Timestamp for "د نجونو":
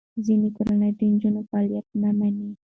0.97-1.41